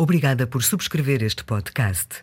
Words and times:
Obrigada 0.00 0.46
por 0.46 0.62
subscrever 0.62 1.24
este 1.24 1.42
podcast. 1.42 2.22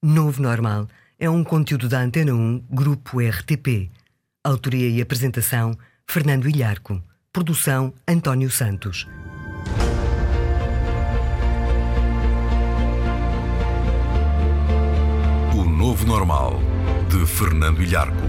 Novo 0.00 0.40
Normal 0.40 0.86
é 1.18 1.28
um 1.28 1.42
conteúdo 1.42 1.88
da 1.88 2.00
Antena 2.00 2.32
1 2.32 2.66
Grupo 2.70 3.18
RTP. 3.18 3.90
Autoria 4.44 4.88
e 4.88 5.02
apresentação: 5.02 5.76
Fernando 6.06 6.48
Ilharco. 6.48 7.02
Produção: 7.32 7.92
António 8.06 8.48
Santos. 8.48 9.08
O 15.52 15.64
Novo 15.64 16.06
Normal, 16.06 16.60
de 17.10 17.26
Fernando 17.26 17.82
Ilharco. 17.82 18.25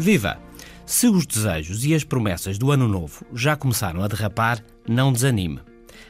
Viva! 0.00 0.38
Se 0.86 1.08
os 1.08 1.26
desejos 1.26 1.84
e 1.84 1.94
as 1.94 2.04
promessas 2.04 2.56
do 2.56 2.72
ano 2.72 2.88
novo 2.88 3.22
já 3.34 3.54
começaram 3.54 4.02
a 4.02 4.08
derrapar, 4.08 4.64
não 4.88 5.12
desanime. 5.12 5.60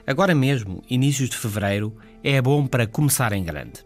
Agora 0.07 0.33
mesmo, 0.33 0.81
inícios 0.89 1.29
de 1.29 1.37
fevereiro, 1.37 1.93
é 2.23 2.41
bom 2.41 2.69
para 2.69 2.87
começar 2.87 3.33
em 3.33 3.43
grande. 3.43 3.85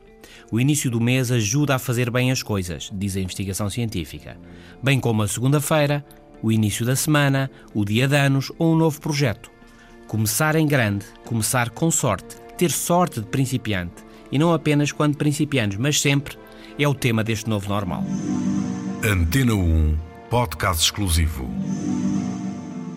O 0.53 0.61
início 0.61 0.91
do 0.91 1.01
mês 1.01 1.33
ajuda 1.33 1.77
a 1.77 1.79
fazer 1.79 2.11
bem 2.11 2.31
as 2.31 2.43
coisas, 2.43 2.91
diz 2.93 3.17
a 3.17 3.21
investigação 3.21 3.71
científica. 3.71 4.37
Bem 4.83 5.01
como 5.01 5.23
a 5.23 5.27
segunda-feira, 5.27 6.05
o 6.43 6.53
início 6.53 6.85
da 6.85 6.95
semana, 6.95 7.51
o 7.73 7.83
dia 7.83 8.07
de 8.07 8.15
anos 8.15 8.53
ou 8.59 8.75
um 8.75 8.77
novo 8.77 9.01
projeto. 9.01 9.51
Começar 10.07 10.55
em 10.55 10.67
grande, 10.67 11.07
começar 11.25 11.71
com 11.71 11.91
sorte, 11.91 12.37
ter 12.59 12.71
sorte 12.71 13.21
de 13.21 13.27
principiante, 13.27 14.05
e 14.31 14.39
não 14.39 14.53
apenas 14.53 14.93
quando 14.93 15.17
principiantes, 15.17 15.79
mas 15.79 15.99
sempre, 15.99 16.37
é 16.79 16.87
o 16.87 16.95
tema 16.95 17.25
deste 17.25 17.49
novo 17.49 17.71
normal. 17.71 18.05
Antena 19.07 19.53
1 19.53 19.99
Podcast 20.31 20.83
exclusivo. 20.83 21.47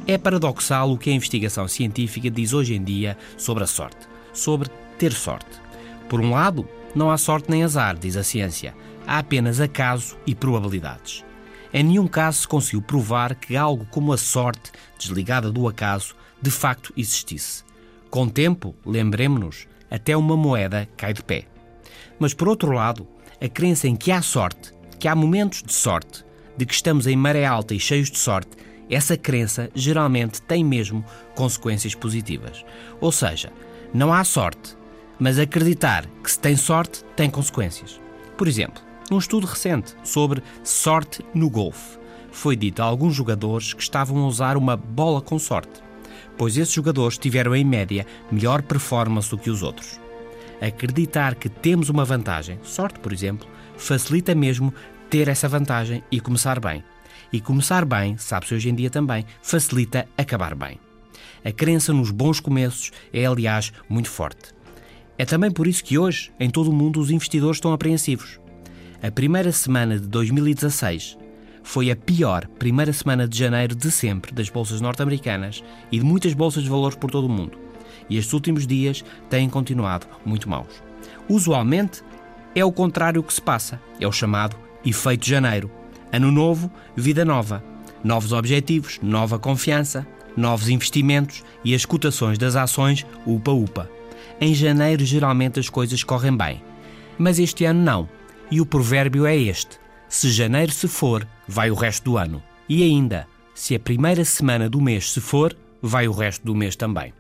É 0.08 0.18
paradoxal 0.18 0.90
o 0.90 0.98
que 0.98 1.10
a 1.10 1.14
investigação 1.14 1.68
científica 1.68 2.32
diz 2.32 2.54
hoje 2.54 2.76
em 2.76 2.82
dia 2.82 3.18
sobre 3.38 3.66
a 3.66 3.68
sorte, 3.68 4.08
sobre 4.32 4.70
ter 4.98 5.12
sorte. 5.12 5.60
Por 6.08 6.22
um 6.22 6.32
lado, 6.32 6.66
não 6.96 7.12
há 7.12 7.18
sorte 7.18 7.52
nem 7.52 7.62
azar, 7.62 7.98
diz 7.98 8.16
a 8.16 8.24
ciência, 8.24 8.74
há 9.06 9.20
apenas 9.20 9.60
acaso 9.60 10.18
e 10.26 10.34
probabilidades. 10.34 11.26
Em 11.74 11.84
nenhum 11.84 12.08
caso 12.08 12.40
se 12.40 12.48
conseguiu 12.48 12.82
provar 12.82 13.36
que 13.36 13.58
algo 13.58 13.86
como 13.88 14.14
a 14.14 14.18
sorte, 14.18 14.72
desligada 14.98 15.52
do 15.52 15.68
acaso, 15.68 16.16
de 16.42 16.50
facto 16.50 16.94
existisse. 16.96 17.66
Com 18.10 18.24
o 18.24 18.32
tempo, 18.32 18.74
lembremos-nos, 18.86 19.68
até 19.92 20.16
uma 20.16 20.38
moeda 20.38 20.88
cai 20.96 21.12
de 21.12 21.22
pé. 21.22 21.48
Mas 22.18 22.34
por 22.34 22.48
outro 22.48 22.72
lado, 22.72 23.06
a 23.42 23.50
crença 23.50 23.90
em 23.90 23.96
que 23.98 24.10
há 24.10 24.22
sorte, 24.22 24.77
que 25.00 25.08
há 25.08 25.16
momentos 25.16 25.64
de 25.64 25.74
sorte, 25.74 26.26
de 26.56 26.66
que 26.66 26.74
estamos 26.74 27.08
em 27.08 27.16
maré 27.16 27.46
alta 27.46 27.74
e 27.74 27.80
cheios 27.80 28.10
de 28.10 28.18
sorte, 28.18 28.52
essa 28.90 29.18
crença 29.18 29.70
geralmente 29.76 30.42
tem 30.42 30.64
mesmo 30.64 31.04
consequências 31.36 31.94
positivas. 31.94 32.66
Ou 33.02 33.12
seja, 33.12 33.52
não 33.94 34.14
há 34.14 34.24
sorte, 34.24 34.76
mas 35.20 35.38
acreditar 35.38 36.06
que 36.24 36.32
se 36.32 36.40
tem 36.40 36.56
sorte 36.56 37.04
tem 37.16 37.30
consequências. 37.30 38.00
Por 38.38 38.48
exemplo, 38.48 38.82
num 39.10 39.18
estudo 39.18 39.48
recente 39.48 39.96
sobre 40.04 40.42
sorte 40.64 41.24
no 41.34 41.50
golfe, 41.50 41.98
foi 42.32 42.56
dito 42.56 42.82
a 42.82 42.86
alguns 42.86 43.16
jogadores 43.16 43.74
que 43.74 43.82
estavam 43.82 44.24
a 44.24 44.28
usar 44.28 44.58
uma 44.58 44.78
bola 44.78 45.22
com 45.22 45.40
sorte, 45.40 45.82
pois 46.38 46.58
esses 46.58 46.74
jogadores 46.74 47.18
tiveram 47.18 47.56
em 47.56 47.66
média 47.66 48.06
melhor 48.32 48.62
performance 48.62 49.30
do 49.30 49.38
que 49.38 49.50
os 49.50 49.64
outros. 49.64 50.00
Acreditar 50.62 51.36
que 51.36 51.50
temos 51.50 51.90
uma 51.90 52.06
vantagem, 52.06 52.60
sorte 52.64 53.00
por 53.00 53.12
exemplo, 53.12 53.48
facilita 53.78 54.36
mesmo 54.36 54.74
ter 55.10 55.28
essa 55.28 55.48
vantagem 55.48 56.04
e 56.12 56.20
começar 56.20 56.60
bem. 56.60 56.84
E 57.32 57.42
começar 57.42 57.86
bem, 57.86 58.18
sabe-se 58.18 58.54
hoje 58.54 58.70
em 58.70 58.76
dia 58.76 58.90
também, 58.90 59.26
facilita 59.42 60.08
acabar 60.18 60.56
bem. 60.56 60.80
A 61.44 61.52
crença 61.52 61.94
nos 61.94 62.12
bons 62.12 62.40
começos 62.40 62.92
é, 63.14 63.26
aliás, 63.26 63.72
muito 63.88 64.10
forte. 64.10 64.54
É 65.18 65.26
também 65.26 65.52
por 65.52 65.68
isso 65.68 65.84
que 65.84 65.98
hoje, 65.98 66.32
em 66.40 66.50
todo 66.50 66.70
o 66.70 66.74
mundo, 66.74 67.00
os 67.00 67.10
investidores 67.10 67.58
estão 67.58 67.74
apreensivos. 67.74 68.40
A 69.02 69.12
primeira 69.12 69.52
semana 69.52 70.00
de 70.00 70.08
2016 70.08 71.18
foi 71.64 71.92
a 71.92 71.96
pior 71.96 72.48
primeira 72.60 72.94
semana 72.94 73.28
de 73.28 73.38
janeiro 73.38 73.76
de 73.76 73.92
sempre 73.92 74.32
das 74.32 74.50
bolsas 74.50 74.80
norte-americanas 74.80 75.64
e 75.92 76.00
de 76.00 76.06
muitas 76.06 76.34
bolsas 76.34 76.64
de 76.64 76.70
valores 76.70 76.98
por 76.98 77.12
todo 77.12 77.26
o 77.26 77.30
mundo. 77.30 77.58
E 78.10 78.18
estes 78.18 78.34
últimos 78.34 78.66
dias 78.66 79.04
têm 79.30 79.50
continuado 79.50 80.08
muito 80.26 80.50
maus. 80.50 80.82
Usualmente, 81.28 82.04
é 82.56 82.64
o 82.64 82.72
contrário 82.72 83.24
que 83.24 83.34
se 83.34 83.42
passa. 83.42 83.80
É 84.00 84.08
o 84.08 84.12
chamado 84.12 84.56
efeito 84.86 85.28
janeiro. 85.28 85.70
Ano 86.12 86.32
novo, 86.32 86.72
vida 86.96 87.26
nova. 87.26 87.64
Novos 88.04 88.32
objetivos, 88.32 89.00
nova 89.02 89.38
confiança, 89.38 90.08
novos 90.36 90.70
investimentos 90.70 91.44
e 91.64 91.74
as 91.74 91.86
cotações 91.86 92.38
das 92.38 92.56
ações 92.56 93.06
upa-upa. 93.26 93.90
Em 94.40 94.54
janeiro, 94.54 95.04
geralmente 95.04 95.60
as 95.60 95.70
coisas 95.70 96.04
correm 96.04 96.36
bem. 96.36 96.64
Mas 97.18 97.40
este 97.40 97.66
ano 97.66 97.82
não. 97.82 98.10
E 98.50 98.62
o 98.62 98.66
provérbio 98.66 99.26
é 99.26 99.36
este: 99.36 99.80
se 100.08 100.32
janeiro 100.32 100.72
se 100.72 100.88
for, 100.88 101.28
vai 101.48 101.72
o 101.72 101.76
resto 101.76 102.04
do 102.04 102.18
ano. 102.18 102.42
E 102.70 102.84
ainda, 102.84 103.28
se 103.54 103.76
a 103.76 103.80
primeira 103.80 104.24
semana 104.24 104.70
do 104.70 104.80
mês 104.80 105.12
se 105.12 105.20
for, 105.20 105.58
vai 105.82 106.08
o 106.08 106.12
resto 106.12 106.46
do 106.46 106.56
mês 106.56 106.76
também. 106.76 107.14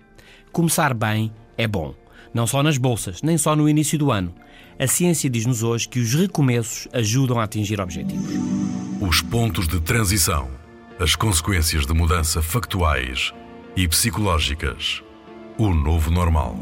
Começar 0.52 0.94
bem 0.94 1.32
é 1.58 1.68
bom, 1.68 1.94
não 2.34 2.48
só 2.48 2.62
nas 2.62 2.78
bolsas, 2.78 3.22
nem 3.22 3.38
só 3.38 3.56
no 3.56 3.68
início 3.68 3.98
do 3.98 4.12
ano. 4.12 4.34
A 4.80 4.88
ciência 4.88 5.30
diz-nos 5.30 5.64
hoje 5.64 5.90
que 5.90 6.00
os 6.00 6.14
recomeços 6.14 6.88
ajudam 6.94 7.40
a 7.40 7.44
atingir 7.44 7.82
objetivos. 7.82 8.30
Os 9.02 9.22
pontos 9.22 9.68
de 9.68 9.80
transição. 9.80 10.50
As 11.00 11.16
consequências 11.16 11.86
de 11.86 11.94
mudança 11.94 12.42
factuais 12.42 13.34
e 13.76 13.88
psicológicas. 13.88 15.04
O 15.58 15.74
novo 15.74 16.12
normal. 16.12 16.56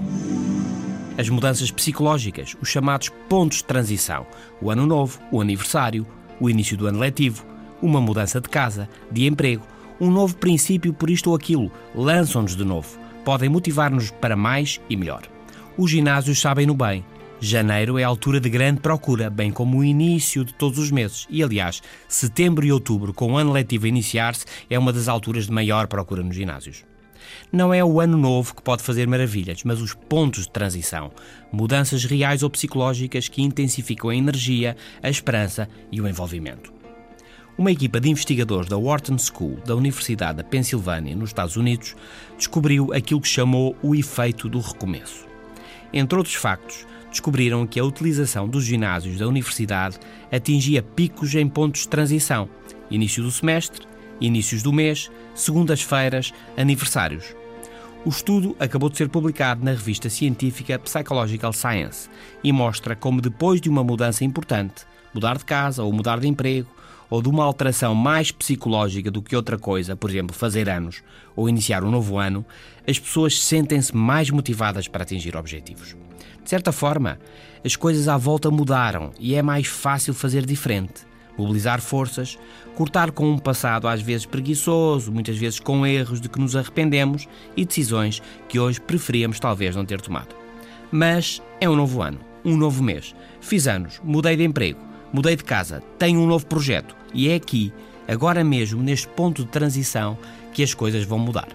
As 1.18 1.30
mudanças 1.30 1.72
psicológicas, 1.72 2.56
os 2.62 2.68
chamados 2.68 3.10
pontos 3.30 3.60
de 3.60 3.64
transição, 3.64 4.26
o 4.62 4.70
ano 4.70 4.86
novo, 4.86 5.20
o 5.32 5.40
aniversário, 5.40 6.06
o 6.40 6.50
início 6.50 6.76
do 6.76 6.88
ano 6.88 7.00
letivo, 7.00 7.46
uma 7.82 8.02
mudança 8.02 8.42
de 8.42 8.50
casa, 8.50 8.90
de 9.12 9.26
emprego, 9.26 9.66
um 10.00 10.12
novo 10.12 10.36
princípio 10.36 10.94
por 10.94 11.10
isto 11.10 11.30
ou 11.30 11.36
aquilo, 11.36 11.72
lançam-nos 11.94 12.56
de 12.56 12.66
novo, 12.66 12.98
podem 13.24 13.48
motivar-nos 13.48 14.12
para 14.12 14.36
mais 14.36 14.82
e 14.90 14.98
melhor. 14.98 15.24
Os 15.78 15.92
ginásios 15.92 16.40
sabem 16.40 16.66
no 16.66 16.74
bem, 16.74 17.04
Janeiro 17.40 18.00
é 18.00 18.04
a 18.04 18.08
altura 18.08 18.40
de 18.40 18.50
grande 18.50 18.80
procura, 18.80 19.30
bem 19.30 19.52
como 19.52 19.78
o 19.78 19.84
início 19.84 20.46
de 20.46 20.54
todos 20.54 20.80
os 20.80 20.90
meses. 20.90 21.28
E, 21.30 21.44
aliás, 21.44 21.82
setembro 22.08 22.66
e 22.66 22.72
outubro, 22.72 23.14
com 23.14 23.34
o 23.34 23.38
ano 23.38 23.52
letivo 23.52 23.86
a 23.86 23.90
iniciar-se, 23.90 24.46
é 24.70 24.80
uma 24.80 24.94
das 24.94 25.10
alturas 25.10 25.46
de 25.46 25.52
maior 25.52 25.86
procura 25.88 26.24
nos 26.24 26.36
ginásios. 26.36 26.86
Não 27.52 27.74
é 27.74 27.84
o 27.84 28.00
ano 28.00 28.18
novo 28.18 28.56
que 28.56 28.62
pode 28.62 28.84
fazer 28.84 29.06
maravilhas, 29.06 29.64
mas 29.66 29.82
os 29.82 29.94
pontos 29.94 30.44
de 30.44 30.52
transição, 30.52 31.12
mudanças 31.52 32.06
reais 32.06 32.42
ou 32.42 32.50
psicológicas 32.50 33.28
que 33.28 33.42
intensificam 33.42 34.10
a 34.10 34.16
energia, 34.16 34.78
a 35.04 35.10
esperança 35.10 35.68
e 35.92 36.00
o 36.00 36.08
envolvimento. 36.08 36.74
Uma 37.58 37.72
equipa 37.72 38.00
de 38.00 38.10
investigadores 38.10 38.70
da 38.70 38.78
Wharton 38.78 39.18
School 39.18 39.60
da 39.66 39.76
Universidade 39.76 40.38
da 40.38 40.44
Pensilvânia, 40.44 41.16
nos 41.16 41.30
Estados 41.30 41.58
Unidos, 41.58 41.96
descobriu 42.38 42.94
aquilo 42.94 43.22
que 43.22 43.28
chamou 43.28 43.76
o 43.84 43.94
efeito 43.94 44.48
do 44.48 44.60
recomeço. 44.60 45.35
Entre 45.96 46.18
outros 46.18 46.36
factos, 46.36 46.86
descobriram 47.10 47.66
que 47.66 47.80
a 47.80 47.86
utilização 47.86 48.50
dos 48.50 48.66
ginásios 48.66 49.18
da 49.18 49.28
universidade 49.28 49.98
atingia 50.30 50.84
picos 50.84 51.34
em 51.34 51.48
pontos 51.48 51.84
de 51.84 51.88
transição, 51.88 52.50
início 52.92 53.24
do 53.24 53.32
semestre, 53.32 53.88
inícios 54.20 54.62
do 54.62 54.74
mês, 54.74 55.10
segundas-feiras, 55.34 56.34
aniversários. 56.58 57.34
O 58.06 58.10
estudo 58.10 58.56
acabou 58.60 58.90
de 58.90 58.98
ser 58.98 59.08
publicado 59.08 59.64
na 59.64 59.72
revista 59.72 60.10
científica 60.10 60.78
Psychological 60.78 61.54
Science 61.54 62.10
e 62.44 62.52
mostra 62.52 62.94
como 62.94 63.22
depois 63.22 63.62
de 63.62 63.70
uma 63.70 63.84
mudança 63.84 64.26
importante, 64.26 64.86
mudar 65.14 65.38
de 65.38 65.46
casa 65.46 65.82
ou 65.82 65.94
mudar 65.94 66.20
de 66.20 66.28
emprego, 66.28 66.70
ou 67.10 67.22
de 67.22 67.30
uma 67.30 67.44
alteração 67.44 67.94
mais 67.94 68.32
psicológica 68.32 69.12
do 69.12 69.22
que 69.22 69.36
outra 69.36 69.58
coisa, 69.58 69.96
por 69.96 70.10
exemplo, 70.10 70.36
fazer 70.36 70.70
anos 70.70 71.04
ou 71.36 71.50
iniciar 71.50 71.84
um 71.84 71.92
novo 71.92 72.18
ano, 72.18 72.46
as 72.88 73.00
pessoas 73.00 73.42
sentem-se 73.42 73.96
mais 73.96 74.30
motivadas 74.30 74.88
para 74.88 75.04
atingir 75.04 75.36
objetivos. 75.36 75.96
De 76.44 76.50
certa 76.50 76.72
forma, 76.72 77.20
as 77.64 77.76
coisas 77.76 78.08
à 78.08 78.18
volta 78.18 78.52
mudaram 78.52 79.12
e 79.20 79.34
é 79.34 79.42
mais 79.42 79.68
fácil 79.68 80.14
fazer 80.14 80.46
diferente. 80.46 81.06
Mobilizar 81.38 81.82
forças, 81.82 82.38
cortar 82.76 83.12
com 83.12 83.30
um 83.30 83.38
passado 83.38 83.88
às 83.88 84.02
vezes 84.02 84.26
preguiçoso, 84.26 85.12
muitas 85.12 85.38
vezes 85.38 85.60
com 85.60 85.86
erros 85.86 86.22
de 86.22 86.30
que 86.30 86.40
nos 86.40 86.56
arrependemos 86.56 87.28
e 87.58 87.66
decisões 87.66 88.22
que 88.48 88.60
hoje 88.60 88.80
preferíamos 88.80 89.40
talvez 89.40 89.76
não 89.76 89.86
ter 89.86 90.00
tomado. 90.00 90.36
Mas 90.92 91.42
é 91.60 91.70
um 91.70 91.76
novo 91.76 92.02
ano, 92.02 92.20
um 92.44 92.56
novo 92.56 92.84
mês. 92.84 93.16
Fiz 93.42 93.68
anos, 93.68 94.00
mudei 94.04 94.38
de 94.38 94.44
emprego, 94.44 94.80
mudei 95.16 95.36
de 95.36 95.44
casa, 95.44 95.82
tenho 95.98 96.20
um 96.20 96.28
novo 96.28 96.46
projeto 96.46 96.96
e 97.14 97.30
é 97.30 97.36
aqui, 97.36 97.74
agora 98.08 98.44
mesmo, 98.44 98.84
neste 98.84 99.08
ponto 99.08 99.44
de 99.44 99.50
transição, 99.50 100.18
que 100.54 100.62
as 100.62 100.74
coisas 100.74 101.04
vão 101.06 101.18
mudar. 101.18 101.48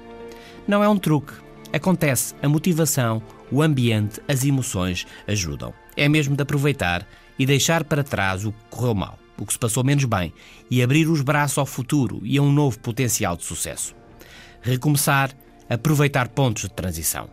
Não 0.66 0.82
é 0.82 0.88
um 0.88 0.96
truque, 0.96 1.34
Acontece, 1.72 2.34
a 2.42 2.48
motivação, 2.48 3.22
o 3.50 3.62
ambiente, 3.62 4.20
as 4.26 4.44
emoções 4.44 5.06
ajudam. 5.28 5.72
É 5.96 6.08
mesmo 6.08 6.34
de 6.34 6.42
aproveitar 6.42 7.06
e 7.38 7.46
deixar 7.46 7.84
para 7.84 8.02
trás 8.02 8.44
o 8.44 8.50
que 8.50 8.64
correu 8.68 8.94
mal, 8.94 9.18
o 9.38 9.46
que 9.46 9.52
se 9.52 9.58
passou 9.58 9.84
menos 9.84 10.04
bem 10.04 10.32
e 10.68 10.82
abrir 10.82 11.08
os 11.08 11.22
braços 11.22 11.58
ao 11.58 11.66
futuro 11.66 12.20
e 12.24 12.38
a 12.38 12.42
um 12.42 12.50
novo 12.50 12.78
potencial 12.80 13.36
de 13.36 13.44
sucesso. 13.44 13.94
Recomeçar, 14.60 15.30
aproveitar 15.68 16.28
pontos 16.28 16.64
de 16.64 16.70
transição. 16.70 17.30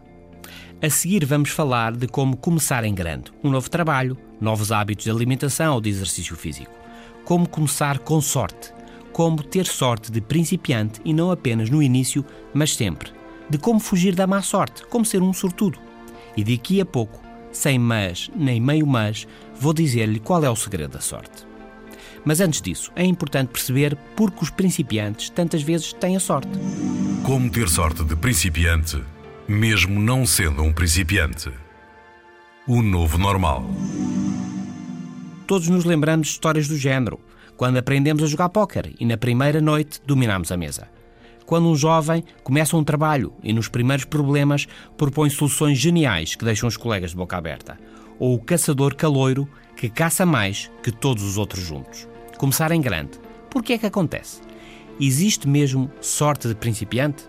A 0.83 0.89
seguir, 0.89 1.25
vamos 1.25 1.49
falar 1.49 1.93
de 1.93 2.07
como 2.07 2.37
começar 2.37 2.83
em 2.83 2.93
grande, 2.93 3.31
um 3.43 3.49
novo 3.49 3.71
trabalho, 3.71 4.15
novos 4.39 4.71
hábitos 4.71 5.05
de 5.05 5.11
alimentação 5.11 5.75
ou 5.75 5.81
de 5.81 5.89
exercício 5.89 6.35
físico. 6.35 6.71
Como 7.25 7.47
começar 7.47 7.99
com 7.99 8.21
sorte, 8.21 8.73
como 9.11 9.43
ter 9.43 9.65
sorte 9.65 10.11
de 10.11 10.21
principiante 10.21 11.01
e 11.03 11.13
não 11.13 11.31
apenas 11.31 11.69
no 11.69 11.81
início, 11.81 12.23
mas 12.53 12.75
sempre. 12.75 13.11
De 13.49 13.57
como 13.57 13.79
fugir 13.79 14.13
da 14.13 14.27
má 14.27 14.41
sorte, 14.41 14.85
como 14.87 15.05
ser 15.05 15.21
um 15.21 15.33
sortudo. 15.33 15.79
E 16.35 16.43
daqui 16.43 16.79
a 16.79 16.85
pouco, 16.85 17.19
sem 17.51 17.79
mas 17.79 18.29
nem 18.35 18.61
meio 18.61 18.85
mas, 18.85 19.27
vou 19.59 19.73
dizer-lhe 19.73 20.19
qual 20.19 20.43
é 20.43 20.49
o 20.49 20.55
segredo 20.55 20.91
da 20.91 21.01
sorte. 21.01 21.47
Mas 22.23 22.41
antes 22.41 22.61
disso, 22.61 22.91
é 22.95 23.03
importante 23.03 23.49
perceber 23.49 23.97
porque 24.15 24.43
os 24.43 24.49
principiantes 24.49 25.29
tantas 25.29 25.61
vezes 25.61 25.93
têm 25.93 26.15
a 26.15 26.19
sorte. 26.19 26.51
Como 27.23 27.49
ter 27.49 27.69
sorte 27.69 28.03
de 28.03 28.15
principiante, 28.15 29.01
mesmo 29.47 29.99
não 29.99 30.25
sendo 30.25 30.61
um 30.61 30.73
principiante. 30.73 31.49
O 32.67 32.81
novo 32.81 33.17
normal. 33.17 33.65
Todos 35.47 35.69
nos 35.69 35.85
lembramos 35.85 36.27
de 36.27 36.33
histórias 36.33 36.67
do 36.67 36.75
género, 36.75 37.21
quando 37.55 37.77
aprendemos 37.77 38.21
a 38.21 38.27
jogar 38.27 38.49
póquer 38.49 38.91
e 38.99 39.05
na 39.05 39.15
primeira 39.15 39.61
noite 39.61 40.01
dominamos 40.05 40.51
a 40.51 40.57
mesa. 40.57 40.89
Quando 41.45 41.69
um 41.69 41.75
jovem 41.75 42.21
começa 42.43 42.75
um 42.75 42.83
trabalho 42.83 43.33
e 43.41 43.53
nos 43.53 43.69
primeiros 43.69 44.03
problemas 44.03 44.67
propõe 44.97 45.29
soluções 45.29 45.77
geniais 45.77 46.35
que 46.35 46.43
deixam 46.43 46.67
os 46.67 46.75
colegas 46.75 47.11
de 47.11 47.15
boca 47.15 47.37
aberta. 47.37 47.79
Ou 48.19 48.35
o 48.35 48.41
caçador 48.41 48.93
caloiro 48.93 49.47
que 49.77 49.87
caça 49.87 50.25
mais 50.25 50.69
que 50.83 50.91
todos 50.91 51.23
os 51.23 51.37
outros 51.37 51.63
juntos. 51.63 52.09
Começar 52.37 52.73
em 52.73 52.81
grande. 52.81 53.17
Por 53.49 53.63
que 53.63 53.71
é 53.71 53.77
que 53.77 53.85
acontece? 53.85 54.41
Existe 54.99 55.47
mesmo 55.47 55.89
sorte 56.01 56.49
de 56.49 56.55
principiante? 56.55 57.23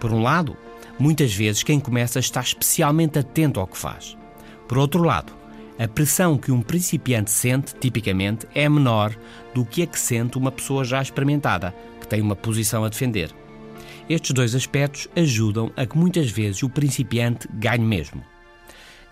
Por 0.00 0.10
um 0.10 0.22
lado, 0.22 0.56
muitas 0.98 1.34
vezes 1.34 1.62
quem 1.62 1.78
começa 1.78 2.18
está 2.18 2.40
especialmente 2.40 3.18
atento 3.18 3.60
ao 3.60 3.66
que 3.66 3.76
faz. 3.76 4.16
Por 4.66 4.78
outro 4.78 5.02
lado, 5.02 5.43
a 5.78 5.88
pressão 5.88 6.38
que 6.38 6.52
um 6.52 6.62
principiante 6.62 7.30
sente, 7.30 7.74
tipicamente, 7.74 8.46
é 8.54 8.68
menor 8.68 9.14
do 9.54 9.64
que 9.64 9.82
a 9.82 9.86
que 9.86 9.98
sente 9.98 10.38
uma 10.38 10.52
pessoa 10.52 10.84
já 10.84 11.02
experimentada, 11.02 11.74
que 12.00 12.06
tem 12.06 12.20
uma 12.20 12.36
posição 12.36 12.84
a 12.84 12.88
defender. 12.88 13.34
Estes 14.08 14.32
dois 14.32 14.54
aspectos 14.54 15.08
ajudam 15.16 15.72
a 15.76 15.86
que 15.86 15.96
muitas 15.96 16.30
vezes 16.30 16.62
o 16.62 16.68
principiante 16.68 17.48
ganhe 17.54 17.84
mesmo. 17.84 18.22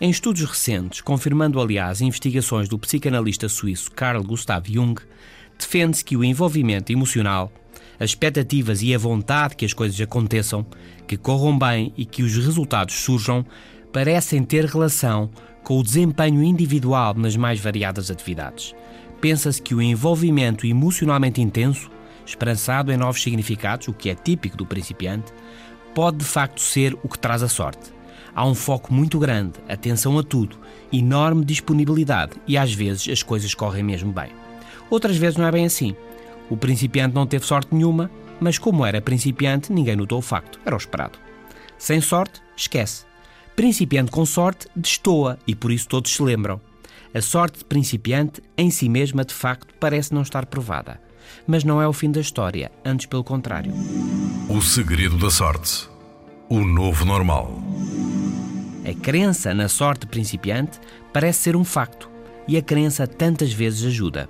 Em 0.01 0.11
estudos 0.11 0.43
recentes, 0.45 1.01
confirmando 1.01 1.61
aliás 1.61 2.01
investigações 2.01 2.69
do 2.69 2.79
psicanalista 2.79 3.49
suíço 3.49 3.91
Carl 3.91 4.23
Gustav 4.23 4.67
Jung, 4.69 5.01
defende-se 5.59 6.05
que 6.05 6.17
o 6.17 6.25
envolvimento 6.25 6.93
emocional, 6.93 7.53
as 7.99 8.11
expectativas 8.11 8.83
e 8.83 8.95
a 8.95 8.99
vontade 8.99 9.57
que 9.57 9.65
as 9.65 9.73
coisas 9.73 10.01
aconteçam, 10.01 10.67
que 11.07 11.17
corram 11.17 11.57
bem 11.59 11.93
e 11.97 12.05
que 12.05 12.23
os 12.23 12.37
resultados 12.37 12.97
surjam, 12.97 13.47
parecem 13.93 14.43
ter 14.43 14.65
relação 14.65 15.31
com 15.63 15.79
o 15.79 15.83
desempenho 15.83 16.43
individual 16.43 17.15
nas 17.15 17.37
mais 17.37 17.61
variadas 17.61 18.11
atividades. 18.11 18.75
Pensa-se 19.21 19.63
que 19.63 19.75
o 19.75 19.83
envolvimento 19.83 20.67
emocionalmente 20.67 21.41
intenso, 21.41 21.91
esperançado 22.27 22.91
em 22.91 22.97
novos 22.97 23.23
significados, 23.23 23.87
o 23.89 23.93
que 23.93 24.11
é 24.11 24.15
típico 24.15 24.57
do 24.57 24.67
principiante, 24.67 25.33
pode 25.95 26.19
de 26.19 26.25
facto 26.25 26.61
ser 26.61 26.97
o 27.03 27.09
que 27.09 27.19
traz 27.19 27.43
a 27.43 27.49
sorte. 27.49 27.93
Há 28.35 28.47
um 28.47 28.55
foco 28.55 28.93
muito 28.93 29.19
grande, 29.19 29.59
atenção 29.69 30.19
a 30.19 30.23
tudo, 30.23 30.57
enorme 30.93 31.45
disponibilidade 31.45 32.33
e 32.49 32.57
às 32.57 32.73
vezes 32.73 33.09
as 33.09 33.23
coisas 33.23 33.55
correm 33.55 33.83
mesmo 33.83 34.11
bem. 34.11 34.31
Outras 34.89 35.17
vezes 35.17 35.37
não 35.37 35.47
é 35.47 35.53
bem 35.53 35.67
assim. 35.67 35.95
O 36.49 36.57
principiante 36.57 37.15
não 37.15 37.27
teve 37.27 37.47
sorte 37.47 37.75
nenhuma, 37.75 38.11
mas 38.41 38.59
como 38.59 38.85
era 38.85 39.01
principiante, 39.01 39.73
ninguém 39.73 39.97
notou 39.97 40.19
o 40.19 40.23
facto, 40.23 40.59
era 40.65 40.75
o 40.75 40.79
esperado. 40.79 41.19
Sem 41.79 42.01
sorte, 42.01 42.41
esquece. 42.57 43.12
Principiante 43.55 44.11
com 44.11 44.25
sorte 44.25 44.67
destoa 44.75 45.39
e 45.47 45.55
por 45.55 45.71
isso 45.71 45.89
todos 45.89 46.13
se 46.13 46.23
lembram. 46.23 46.61
A 47.15 47.21
sorte 47.21 47.59
de 47.59 47.65
principiante 47.65 48.43
em 48.57 48.71
si 48.71 48.89
mesma 48.89 49.25
de 49.25 49.35
facto 49.35 49.75
parece 49.79 50.15
não 50.15 50.23
estar 50.23 50.47
provada. 50.47 51.01
Mas 51.47 51.63
não 51.63 51.81
é 51.81 51.87
o 51.87 51.93
fim 51.93 52.11
da 52.11 52.21
história, 52.21 52.73
antes 52.85 53.07
pelo 53.07 53.23
contrário. 53.23 53.73
O 54.49 54.61
segredo 54.63 55.19
da 55.19 55.31
sorte. 55.31 55.89
O 56.49 56.61
novo 56.61 57.05
normal. 57.05 57.63
A 58.85 58.95
crença 59.01 59.53
na 59.53 59.69
sorte 59.69 60.07
principiante 60.07 60.81
parece 61.13 61.41
ser 61.41 61.57
um 61.57 61.65
facto 61.65 62.11
e 62.49 62.57
a 62.57 62.63
crença 62.63 63.07
tantas 63.07 63.53
vezes 63.53 63.85
ajuda. 63.85 64.29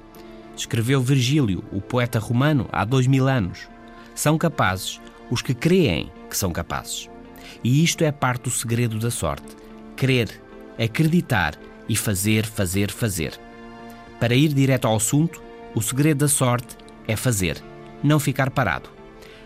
Escreveu 0.57 1.01
Virgílio, 1.01 1.65
o 1.73 1.81
poeta 1.81 2.19
romano, 2.19 2.69
há 2.73 2.85
dois 2.85 3.07
mil 3.07 3.29
anos. 3.29 3.69
São 4.15 4.37
capazes 4.37 5.01
os 5.31 5.41
que 5.41 5.55
creem 5.55 6.11
que 6.29 6.37
são 6.37 6.53
capazes. 6.53 7.09
E 7.63 7.83
isto 7.83 8.05
é 8.05 8.13
parte 8.13 8.45
do 8.45 8.51
segredo 8.51 8.99
da 8.99 9.11
sorte: 9.11 9.57
crer, 9.97 10.29
acreditar 10.79 11.55
e 11.89 11.97
fazer, 11.97 12.47
fazer, 12.47 12.91
fazer. 12.91 13.39
Para 14.19 14.35
ir 14.35 14.53
direto 14.53 14.87
ao 14.87 14.97
assunto, 14.97 15.43
o 15.75 15.83
segredo 15.83 16.19
da 16.19 16.29
sorte 16.29 16.77
é 17.07 17.17
fazer, 17.17 17.63
não 18.03 18.21
ficar 18.21 18.51
parado. 18.51 18.89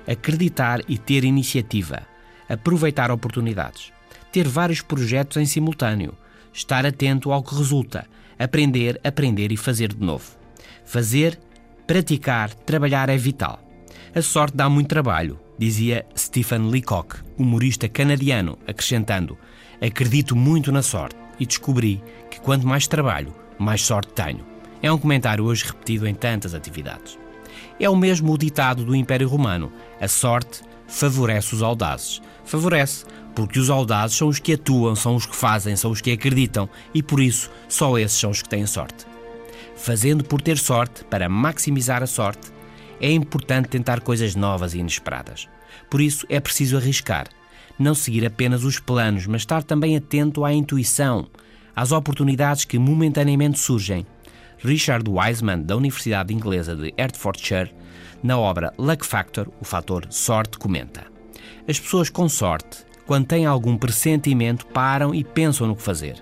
Acreditar 0.06 0.80
e 0.88 0.98
ter 0.98 1.24
iniciativa, 1.24 2.02
aproveitar 2.48 3.10
oportunidades, 3.10 3.92
ter 4.30 4.46
vários 4.46 4.80
projetos 4.80 5.36
em 5.36 5.46
simultâneo, 5.46 6.14
estar 6.52 6.86
atento 6.86 7.32
ao 7.32 7.42
que 7.42 7.54
resulta, 7.54 8.06
aprender, 8.38 9.00
aprender 9.02 9.50
e 9.50 9.56
fazer 9.56 9.92
de 9.92 10.04
novo. 10.04 10.36
Fazer, 10.84 11.38
praticar, 11.86 12.54
trabalhar 12.54 13.08
é 13.08 13.16
vital. 13.16 13.60
A 14.14 14.22
sorte 14.22 14.56
dá 14.56 14.68
muito 14.68 14.88
trabalho, 14.88 15.38
dizia 15.58 16.06
Stephen 16.16 16.68
Leacock, 16.68 17.16
humorista 17.38 17.88
canadiano, 17.88 18.58
acrescentando: 18.66 19.38
Acredito 19.80 20.34
muito 20.34 20.72
na 20.72 20.82
sorte 20.82 21.16
e 21.38 21.46
descobri 21.46 22.02
que 22.30 22.40
quanto 22.40 22.66
mais 22.66 22.86
trabalho, 22.86 23.34
mais 23.58 23.82
sorte 23.82 24.12
tenho. 24.12 24.44
É 24.82 24.90
um 24.92 24.98
comentário 24.98 25.44
hoje 25.44 25.64
repetido 25.64 26.06
em 26.06 26.14
tantas 26.14 26.54
atividades. 26.54 27.18
É 27.78 27.88
o 27.88 27.96
mesmo 27.96 28.32
o 28.32 28.38
ditado 28.38 28.84
do 28.84 28.94
Império 28.94 29.28
Romano: 29.28 29.72
a 30.00 30.08
sorte 30.08 30.62
favorece 30.86 31.54
os 31.54 31.62
audazes. 31.62 32.22
Favorece, 32.44 33.04
porque 33.34 33.58
os 33.58 33.68
audazes 33.68 34.16
são 34.16 34.28
os 34.28 34.38
que 34.38 34.54
atuam, 34.54 34.94
são 34.94 35.16
os 35.16 35.26
que 35.26 35.36
fazem, 35.36 35.76
são 35.76 35.90
os 35.90 36.00
que 36.00 36.12
acreditam 36.12 36.68
e 36.94 37.02
por 37.02 37.20
isso 37.20 37.50
só 37.68 37.98
esses 37.98 38.18
são 38.18 38.30
os 38.30 38.40
que 38.40 38.48
têm 38.48 38.66
sorte. 38.66 39.06
Fazendo 39.74 40.24
por 40.24 40.40
ter 40.40 40.56
sorte, 40.56 41.04
para 41.04 41.28
maximizar 41.28 42.02
a 42.02 42.06
sorte, 42.06 42.50
é 43.00 43.10
importante 43.10 43.68
tentar 43.68 44.00
coisas 44.00 44.34
novas 44.34 44.74
e 44.74 44.78
inesperadas. 44.78 45.48
Por 45.90 46.00
isso 46.00 46.26
é 46.28 46.40
preciso 46.40 46.76
arriscar. 46.76 47.28
Não 47.78 47.94
seguir 47.94 48.24
apenas 48.24 48.64
os 48.64 48.78
planos, 48.78 49.26
mas 49.26 49.42
estar 49.42 49.62
também 49.62 49.96
atento 49.96 50.44
à 50.44 50.52
intuição, 50.52 51.26
às 51.74 51.92
oportunidades 51.92 52.64
que 52.64 52.78
momentaneamente 52.78 53.58
surgem. 53.58 54.06
Richard 54.58 55.08
Wiseman, 55.08 55.62
da 55.62 55.76
Universidade 55.76 56.32
Inglesa 56.32 56.74
de 56.74 56.94
Hertfordshire, 56.96 57.74
na 58.22 58.38
obra 58.38 58.72
Luck 58.78 59.04
Factor, 59.04 59.48
o 59.60 59.64
fator 59.64 60.06
sorte, 60.08 60.58
comenta: 60.58 61.04
As 61.68 61.78
pessoas 61.78 62.08
com 62.08 62.28
sorte, 62.28 62.78
quando 63.06 63.26
têm 63.26 63.44
algum 63.44 63.76
pressentimento, 63.76 64.66
param 64.66 65.14
e 65.14 65.22
pensam 65.22 65.66
no 65.66 65.76
que 65.76 65.82
fazer. 65.82 66.16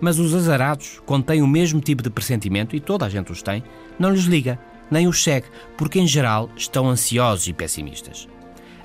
Mas 0.00 0.18
os 0.18 0.34
azarados, 0.34 1.00
quando 1.06 1.24
têm 1.24 1.42
o 1.42 1.46
mesmo 1.46 1.80
tipo 1.80 2.02
de 2.02 2.10
pressentimento, 2.10 2.74
e 2.74 2.80
toda 2.80 3.06
a 3.06 3.08
gente 3.08 3.32
os 3.32 3.42
tem, 3.42 3.62
não 3.98 4.10
lhes 4.10 4.24
liga 4.24 4.58
nem 4.90 5.06
os 5.06 5.22
segue, 5.22 5.48
porque 5.76 5.98
em 5.98 6.06
geral 6.06 6.50
estão 6.56 6.88
ansiosos 6.88 7.48
e 7.48 7.52
pessimistas. 7.52 8.28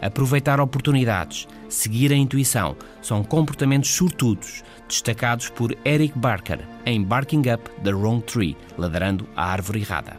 Aproveitar 0.01 0.59
oportunidades, 0.59 1.47
seguir 1.69 2.11
a 2.11 2.15
intuição, 2.15 2.75
são 3.01 3.23
comportamentos 3.23 3.89
sortudos, 3.89 4.61
destacados 4.87 5.47
por 5.49 5.77
Eric 5.85 6.17
Barker 6.19 6.59
em 6.85 7.01
Barking 7.01 7.43
Up 7.53 7.69
the 7.83 7.91
Wrong 7.91 8.21
Tree, 8.21 8.57
ladrando 8.77 9.27
a 9.33 9.45
árvore 9.45 9.79
errada. 9.79 10.17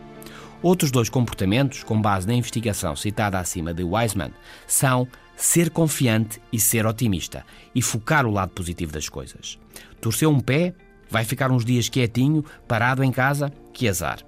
Outros 0.63 0.91
dois 0.91 1.11
comportamentos, 1.11 1.83
com 1.83 2.01
base 2.01 2.27
na 2.27 2.33
investigação 2.33 2.97
citada 2.97 3.39
acima 3.39 3.75
de 3.75 3.85
Wiseman, 3.85 4.31
são 4.67 5.07
ser 5.37 5.69
confiante 5.69 6.41
e 6.51 6.59
ser 6.59 6.87
otimista, 6.87 7.45
e 7.75 7.83
focar 7.83 8.25
o 8.25 8.31
lado 8.31 8.53
positivo 8.53 8.91
das 8.91 9.09
coisas. 9.09 9.59
Torceu 10.01 10.31
um 10.31 10.41
pé, 10.41 10.75
vai 11.11 11.25
ficar 11.25 11.51
uns 11.53 11.65
dias 11.65 11.91
quietinho, 11.91 12.43
parado 12.67 13.05
em 13.05 13.13
casa, 13.13 13.53
que 13.75 13.87
azar. 13.87 14.21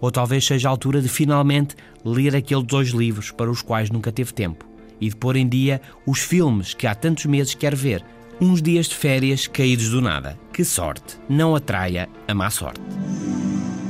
Ou 0.00 0.10
talvez 0.10 0.44
seja 0.44 0.68
a 0.68 0.70
altura 0.70 1.00
de 1.00 1.08
finalmente 1.08 1.74
ler 2.04 2.34
aqueles 2.34 2.64
dois 2.64 2.88
livros 2.88 3.30
para 3.30 3.50
os 3.50 3.62
quais 3.62 3.90
nunca 3.90 4.12
teve 4.12 4.32
tempo 4.32 4.70
e 5.00 5.08
de 5.08 5.16
pôr 5.16 5.36
em 5.36 5.48
dia 5.48 5.80
os 6.06 6.20
filmes 6.20 6.74
que 6.74 6.86
há 6.86 6.94
tantos 6.94 7.24
meses 7.26 7.54
quer 7.54 7.74
ver. 7.74 8.04
Uns 8.40 8.62
dias 8.62 8.86
de 8.86 8.94
férias 8.94 9.46
caídos 9.46 9.90
do 9.90 10.00
nada. 10.00 10.38
Que 10.52 10.64
sorte! 10.64 11.16
Não 11.28 11.54
atraia 11.54 12.08
a 12.28 12.34
má 12.34 12.50
sorte. 12.50 12.80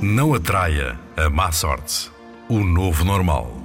Não 0.03 0.35
atraia 0.35 0.99
a 1.17 1.29
má 1.29 1.53
sorte. 1.53 2.11
O 2.49 2.61
novo 2.61 3.05
normal. 3.05 3.57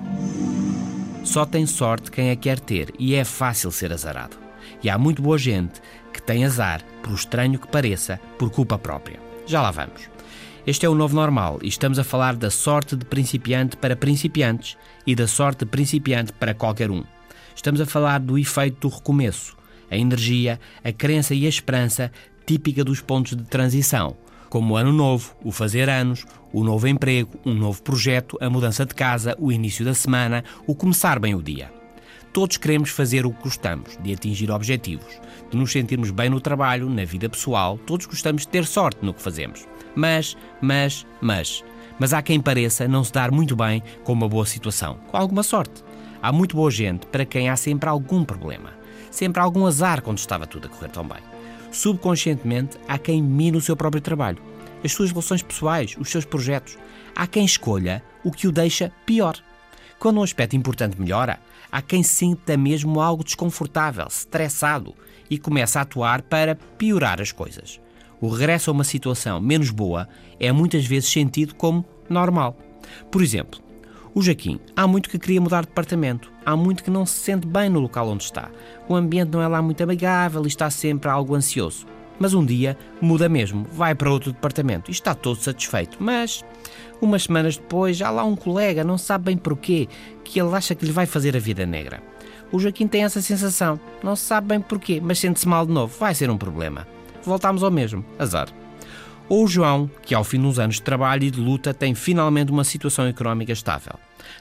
Só 1.23 1.43
tem 1.45 1.65
sorte 1.65 2.11
quem 2.11 2.29
a 2.29 2.35
quer 2.35 2.59
ter 2.59 2.93
e 2.99 3.15
é 3.15 3.23
fácil 3.23 3.71
ser 3.71 3.91
azarado. 3.91 4.37
E 4.83 4.89
há 4.89 4.97
muito 4.97 5.21
boa 5.21 5.37
gente 5.37 5.81
que 6.13 6.21
tem 6.21 6.45
azar, 6.45 6.83
por 7.01 7.13
estranho 7.13 7.57
que 7.57 7.67
pareça, 7.67 8.19
por 8.37 8.51
culpa 8.51 8.77
própria. 8.77 9.19
Já 9.47 9.61
lá 9.61 9.71
vamos. 9.71 10.14
Este 10.67 10.83
é 10.83 10.89
o 10.89 10.95
novo 10.95 11.15
normal 11.15 11.59
e 11.61 11.67
estamos 11.67 11.99
a 11.99 12.03
falar 12.03 12.35
da 12.35 12.49
sorte 12.49 12.95
de 12.95 13.05
principiante 13.05 13.77
para 13.77 13.95
principiantes 13.95 14.75
e 15.05 15.13
da 15.13 15.27
sorte 15.27 15.59
de 15.59 15.69
principiante 15.69 16.33
para 16.33 16.55
qualquer 16.55 16.89
um. 16.89 17.03
Estamos 17.55 17.79
a 17.79 17.85
falar 17.85 18.19
do 18.19 18.35
efeito 18.35 18.79
do 18.79 18.95
recomeço, 18.95 19.55
a 19.91 19.95
energia, 19.95 20.59
a 20.83 20.91
crença 20.91 21.35
e 21.35 21.45
a 21.45 21.49
esperança 21.49 22.11
típica 22.47 22.83
dos 22.83 22.99
pontos 22.99 23.35
de 23.35 23.43
transição, 23.43 24.17
como 24.49 24.73
o 24.73 24.77
ano 24.77 24.91
novo, 24.91 25.35
o 25.43 25.51
fazer 25.51 25.87
anos, 25.87 26.25
o 26.51 26.63
novo 26.63 26.87
emprego, 26.87 27.39
um 27.45 27.53
novo 27.53 27.83
projeto, 27.83 28.35
a 28.41 28.49
mudança 28.49 28.87
de 28.87 28.95
casa, 28.95 29.35
o 29.37 29.51
início 29.51 29.85
da 29.85 29.93
semana, 29.93 30.43
o 30.65 30.73
começar 30.73 31.19
bem 31.19 31.35
o 31.35 31.43
dia. 31.43 31.71
Todos 32.33 32.57
queremos 32.57 32.89
fazer 32.89 33.23
o 33.23 33.31
que 33.31 33.43
gostamos, 33.43 33.97
de 34.01 34.11
atingir 34.11 34.49
objetivos, 34.49 35.21
de 35.51 35.55
nos 35.55 35.71
sentirmos 35.71 36.09
bem 36.09 36.27
no 36.27 36.41
trabalho, 36.41 36.89
na 36.89 37.05
vida 37.05 37.29
pessoal, 37.29 37.77
todos 37.77 38.07
gostamos 38.07 38.41
de 38.41 38.47
ter 38.47 38.65
sorte 38.65 39.05
no 39.05 39.13
que 39.13 39.21
fazemos. 39.21 39.63
Mas, 39.95 40.35
mas, 40.61 41.05
mas. 41.21 41.63
Mas 41.97 42.13
há 42.13 42.21
quem 42.21 42.41
pareça 42.41 42.87
não 42.87 43.03
se 43.03 43.11
dar 43.11 43.31
muito 43.31 43.55
bem 43.55 43.81
com 44.03 44.11
uma 44.11 44.27
boa 44.27 44.45
situação, 44.45 44.97
com 45.07 45.17
alguma 45.17 45.43
sorte. 45.43 45.83
Há 46.21 46.31
muito 46.31 46.55
boa 46.55 46.69
gente 46.69 47.05
para 47.05 47.25
quem 47.25 47.49
há 47.49 47.55
sempre 47.55 47.87
algum 47.87 48.23
problema, 48.25 48.73
sempre 49.09 49.41
algum 49.41 49.65
azar 49.65 50.01
quando 50.01 50.17
estava 50.17 50.45
tudo 50.45 50.67
a 50.67 50.69
correr 50.69 50.89
tão 50.89 51.07
bem. 51.07 51.19
Subconscientemente, 51.71 52.77
há 52.87 52.97
quem 52.97 53.21
mine 53.21 53.57
o 53.57 53.61
seu 53.61 53.75
próprio 53.75 54.01
trabalho, 54.01 54.41
as 54.83 54.91
suas 54.91 55.11
relações 55.11 55.41
pessoais, 55.41 55.95
os 55.97 56.09
seus 56.09 56.25
projetos. 56.25 56.77
Há 57.15 57.25
quem 57.27 57.45
escolha 57.45 58.03
o 58.23 58.31
que 58.31 58.47
o 58.47 58.51
deixa 58.51 58.91
pior. 59.05 59.37
Quando 59.97 60.19
um 60.19 60.23
aspecto 60.23 60.55
importante 60.55 60.99
melhora, 60.99 61.39
há 61.71 61.81
quem 61.81 62.03
sinta 62.03 62.57
mesmo 62.57 62.99
algo 62.99 63.23
desconfortável, 63.23 64.07
estressado 64.07 64.93
e 65.29 65.37
começa 65.37 65.79
a 65.79 65.83
atuar 65.83 66.21
para 66.21 66.55
piorar 66.55 67.21
as 67.21 67.31
coisas. 67.31 67.79
O 68.21 68.29
regresso 68.29 68.69
a 68.69 68.73
uma 68.73 68.83
situação 68.83 69.39
menos 69.41 69.69
boa 69.69 70.07
é 70.39 70.51
muitas 70.51 70.85
vezes 70.85 71.09
sentido 71.09 71.55
como 71.55 71.85
normal. 72.09 72.57
Por 73.11 73.21
exemplo, 73.21 73.59
o 74.13 74.21
Jaquim, 74.21 74.59
há 74.75 74.87
muito 74.87 75.09
que 75.09 75.19
queria 75.19 75.41
mudar 75.41 75.61
de 75.61 75.67
departamento, 75.67 76.31
há 76.45 76.55
muito 76.55 76.83
que 76.83 76.89
não 76.89 77.05
se 77.05 77.19
sente 77.19 77.45
bem 77.45 77.69
no 77.69 77.81
local 77.81 78.07
onde 78.07 78.23
está. 78.23 78.49
O 78.87 78.95
ambiente 78.95 79.31
não 79.31 79.41
é 79.41 79.47
lá 79.47 79.61
muito 79.61 79.83
amigável 79.83 80.43
e 80.45 80.47
está 80.47 80.69
sempre 80.69 81.09
algo 81.09 81.35
ansioso. 81.35 81.85
Mas 82.17 82.33
um 82.33 82.45
dia 82.45 82.77
muda 83.01 83.27
mesmo, 83.27 83.65
vai 83.73 83.93
para 83.93 84.09
outro 84.09 84.31
departamento 84.31 84.89
e 84.89 84.93
está 84.93 85.13
todo 85.13 85.41
satisfeito. 85.41 85.97
Mas 85.99 86.45
umas 87.01 87.23
semanas 87.23 87.57
depois, 87.57 88.01
há 88.01 88.09
lá 88.09 88.23
um 88.23 88.37
colega, 88.37 88.85
não 88.85 88.97
sabe 88.97 89.25
bem 89.25 89.37
porquê, 89.37 89.89
que 90.23 90.39
ele 90.39 90.55
acha 90.55 90.73
que 90.73 90.85
lhe 90.85 90.93
vai 90.93 91.05
fazer 91.05 91.35
a 91.35 91.39
vida 91.39 91.65
negra. 91.65 92.01
O 92.51 92.59
Joaquim 92.59 92.87
tem 92.87 93.03
essa 93.03 93.21
sensação, 93.21 93.77
não 94.01 94.15
sabe 94.15 94.47
bem 94.47 94.61
porquê, 94.61 95.01
mas 95.03 95.19
sente-se 95.19 95.45
mal 95.45 95.65
de 95.65 95.73
novo, 95.73 95.93
vai 95.99 96.15
ser 96.15 96.29
um 96.29 96.37
problema. 96.37 96.87
Voltamos 97.25 97.63
ao 97.63 97.71
mesmo, 97.71 98.05
azar. 98.19 98.47
Ou 99.27 99.45
o 99.45 99.47
João, 99.47 99.89
que 100.03 100.13
ao 100.13 100.23
fim 100.23 100.39
de 100.39 100.45
uns 100.45 100.59
anos 100.59 100.75
de 100.75 100.83
trabalho 100.83 101.23
e 101.23 101.31
de 101.31 101.39
luta 101.39 101.73
tem 101.73 101.95
finalmente 101.95 102.51
uma 102.51 102.63
situação 102.63 103.07
económica 103.07 103.51
estável. 103.51 103.93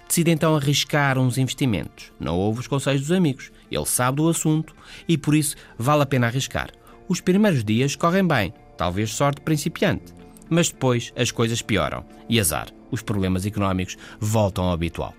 Decide 0.07 0.31
então 0.31 0.55
arriscar 0.55 1.19
uns 1.19 1.39
investimentos. 1.39 2.13
Não 2.21 2.37
ouve 2.37 2.61
os 2.61 2.67
conselhos 2.67 3.03
dos 3.03 3.13
amigos, 3.13 3.51
ele 3.71 3.87
sabe 3.87 4.19
do 4.19 4.29
assunto 4.29 4.75
e 5.09 5.17
por 5.17 5.35
isso 5.35 5.57
vale 5.79 6.03
a 6.03 6.07
pena 6.07 6.27
arriscar. 6.27 6.71
Os 7.09 7.21
primeiros 7.21 7.65
dias 7.65 7.97
correm 7.97 8.27
bem, 8.27 8.53
talvez 8.77 9.11
sorte 9.13 9.41
principiante, 9.41 10.13
mas 10.51 10.69
depois 10.69 11.13
as 11.17 11.31
coisas 11.31 11.63
pioram 11.63 12.05
e 12.29 12.39
azar, 12.39 12.69
os 12.91 13.03
problemas 13.03 13.47
económicos 13.47 13.97
voltam 14.21 14.65
ao 14.65 14.73
habitual. 14.73 15.15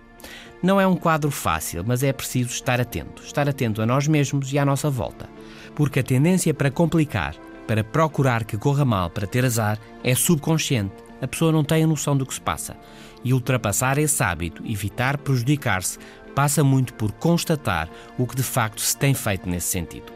Não 0.61 0.79
é 0.79 0.87
um 0.87 0.95
quadro 0.95 1.29
fácil, 1.29 1.83
mas 1.85 2.01
é 2.01 2.11
preciso 2.11 2.49
estar 2.49 2.79
atento, 2.79 3.21
estar 3.23 3.47
atento 3.47 3.81
a 3.81 3.85
nós 3.85 4.07
mesmos 4.07 4.51
e 4.51 4.57
à 4.57 4.65
nossa 4.65 4.89
volta, 4.89 5.29
porque 5.75 5.99
a 5.99 6.03
tendência 6.03 6.53
para 6.53 6.71
complicar, 6.71 7.35
para 7.67 7.83
procurar 7.83 8.43
que 8.43 8.57
corra 8.57 8.85
mal, 8.85 9.09
para 9.09 9.27
ter 9.27 9.45
azar, 9.45 9.79
é 10.03 10.13
subconsciente. 10.15 10.93
A 11.21 11.27
pessoa 11.27 11.51
não 11.51 11.63
tem 11.63 11.83
a 11.83 11.87
noção 11.87 12.15
do 12.15 12.25
que 12.25 12.33
se 12.33 12.41
passa. 12.41 12.77
E 13.23 13.33
ultrapassar 13.33 13.97
esse 13.97 14.21
hábito, 14.23 14.63
evitar 14.65 15.17
prejudicar-se, 15.17 15.97
passa 16.35 16.63
muito 16.63 16.93
por 16.93 17.11
constatar 17.13 17.89
o 18.17 18.27
que 18.27 18.35
de 18.35 18.43
facto 18.43 18.81
se 18.81 18.95
tem 18.95 19.13
feito 19.13 19.49
nesse 19.49 19.67
sentido. 19.67 20.13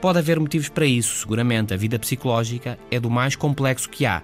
Pode 0.00 0.18
haver 0.18 0.40
motivos 0.40 0.68
para 0.70 0.86
isso, 0.86 1.18
seguramente. 1.18 1.74
A 1.74 1.76
vida 1.76 1.98
psicológica 1.98 2.78
é 2.90 2.98
do 2.98 3.10
mais 3.10 3.36
complexo 3.36 3.90
que 3.90 4.06
há. 4.06 4.22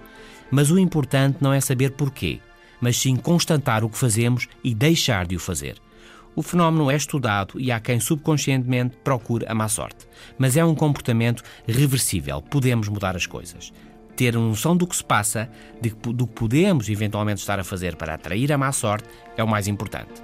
Mas 0.51 0.71
o 0.71 0.79
importante 0.79 1.39
não 1.41 1.53
é 1.53 1.61
saber 1.61 1.91
porquê, 1.91 2.41
mas 2.81 2.97
sim 2.97 3.17
constatar 3.17 3.85
o 3.85 3.91
que 3.91 3.99
fazemos 3.99 4.49
e 4.65 4.75
deixar 4.75 5.27
de 5.27 5.37
o 5.37 5.41
fazer. 5.41 5.77
O 6.37 6.43
fenómeno 6.43 6.91
é 6.91 6.97
estudado 6.97 7.59
e 7.59 7.73
há 7.73 7.81
quem 7.81 7.99
subconscientemente 7.99 8.97
procure 9.03 9.47
a 9.49 9.55
má 9.55 9.69
sorte. 9.69 10.07
Mas 10.37 10.57
é 10.57 10.65
um 10.65 10.75
comportamento 10.75 11.43
reversível, 11.67 12.43
podemos 12.43 12.89
mudar 12.89 13.17
as 13.17 13.27
coisas. 13.27 13.73
Ter 14.15 14.35
noção 14.35 14.77
do 14.77 14.87
que 14.87 14.95
se 14.95 15.05
passa, 15.05 15.49
de, 15.81 15.91
do 15.91 16.27
que 16.27 16.35
podemos 16.35 16.91
eventualmente 16.91 17.41
estar 17.41 17.59
a 17.59 17.65
fazer 17.65 17.97
para 17.97 18.15
atrair 18.15 18.53
a 18.53 18.59
má 18.59 18.71
sorte, 18.71 19.09
é 19.35 19.43
o 19.43 19.49
mais 19.49 19.67
importante. 19.67 20.23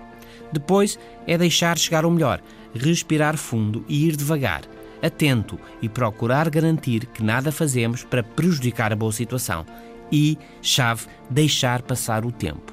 Depois 0.53 0.99
é 1.27 1.39
deixar 1.39 1.79
chegar 1.79 2.05
o 2.05 2.11
melhor, 2.11 2.43
respirar 2.75 3.39
fundo 3.39 3.83
e 3.89 4.07
ir 4.07 4.15
devagar 4.15 4.63
atento 5.03 5.59
e 5.83 5.89
procurar 5.89 6.49
garantir 6.49 7.07
que 7.07 7.25
nada 7.25 7.51
fazemos 7.51 8.05
para 8.05 8.23
prejudicar 8.23 8.93
a 8.93 8.97
boa 8.97 9.13
situação. 9.13 9.67
E, 10.13 10.39
chave, 10.61 11.07
deixar 11.29 11.83
passar 11.83 12.25
o 12.25 12.31
tempo. 12.31 12.72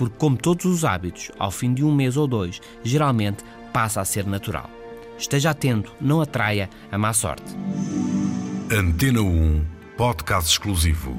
Porque, 0.00 0.16
como 0.16 0.36
todos 0.38 0.64
os 0.64 0.82
hábitos, 0.82 1.30
ao 1.38 1.50
fim 1.50 1.74
de 1.74 1.84
um 1.84 1.94
mês 1.94 2.16
ou 2.16 2.26
dois, 2.26 2.58
geralmente 2.82 3.44
passa 3.70 4.00
a 4.00 4.04
ser 4.06 4.26
natural. 4.26 4.70
Esteja 5.18 5.50
atento, 5.50 5.92
não 6.00 6.22
atraia 6.22 6.70
a 6.90 6.96
má 6.96 7.12
sorte. 7.12 7.54
Antena 8.72 9.20
1 9.20 9.62
Podcast 9.98 10.52
Exclusivo. 10.52 11.14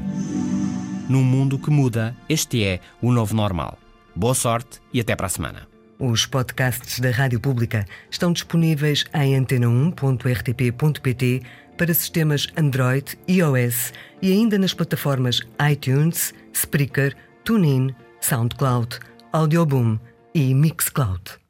Num 1.07 1.21
mundo 1.21 1.59
que 1.59 1.69
muda, 1.69 2.17
este 2.27 2.63
é 2.63 2.79
o 2.99 3.11
novo 3.11 3.35
normal. 3.35 3.77
Boa 4.15 4.33
sorte 4.33 4.81
e 4.91 4.99
até 4.99 5.15
para 5.15 5.27
a 5.27 5.29
semana. 5.29 5.67
Os 5.99 6.25
podcasts 6.25 6.99
da 6.99 7.11
Rádio 7.11 7.39
Pública 7.39 7.85
estão 8.09 8.33
disponíveis 8.33 9.05
em 9.13 9.39
antena1.rtp.pt 9.39 11.43
para 11.77 11.93
sistemas 11.93 12.47
Android, 12.57 13.15
iOS 13.29 13.93
e 14.23 14.31
ainda 14.31 14.57
nas 14.57 14.73
plataformas 14.73 15.39
iTunes, 15.71 16.33
Spreaker, 16.51 17.15
TuneIn, 17.43 17.93
SoundCloud, 18.21 18.99
Audioboom 19.33 19.99
e 20.33 20.53
Mixcloud. 20.53 21.40